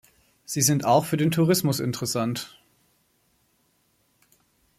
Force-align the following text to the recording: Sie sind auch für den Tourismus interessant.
Sie 0.45 0.63
sind 0.63 0.83
auch 0.83 1.05
für 1.05 1.15
den 1.15 1.29
Tourismus 1.29 1.79
interessant. 1.79 2.57